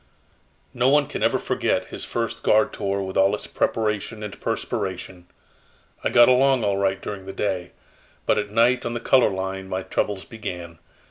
[0.73, 5.27] "No one can ever forget his first guard tour with all its preparation and perspiration.
[6.03, 7.73] I got along all right during the day,
[8.25, 10.79] but at night on the color line my troubles began.